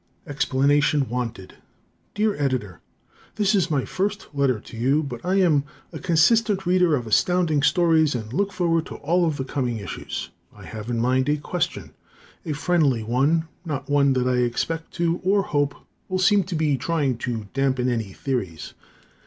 Explanation 0.25 1.07
Wanted 1.09 1.53
Dear 2.15 2.35
Editor: 2.35 2.81
This 3.35 3.53
is 3.53 3.69
my 3.69 3.85
first 3.85 4.29
letter 4.33 4.59
to 4.59 4.75
you, 4.75 5.03
but 5.03 5.23
I 5.23 5.35
am 5.35 5.63
a 5.93 5.99
consistent 5.99 6.65
Reader 6.65 6.95
of 6.95 7.05
Astounding 7.05 7.61
Stories, 7.61 8.15
and 8.15 8.33
look 8.33 8.51
forward 8.51 8.87
to 8.87 8.95
all 8.95 9.27
of 9.27 9.37
the 9.37 9.45
coming 9.45 9.77
issues. 9.77 10.31
I 10.55 10.65
have 10.65 10.89
in 10.89 10.97
mind 10.99 11.29
a 11.29 11.37
question, 11.37 11.91
a 12.47 12.53
friendly 12.53 13.03
one, 13.03 13.47
not 13.63 13.91
one 13.91 14.13
that 14.13 14.25
I 14.27 14.37
expect 14.37 14.91
to 14.95 15.21
or 15.23 15.43
hope 15.43 15.75
will 16.09 16.17
seem 16.17 16.45
to 16.45 16.55
be 16.55 16.77
trying 16.77 17.19
to 17.19 17.45
dampen 17.53 17.87
any 17.87 18.11
theories. 18.11 18.73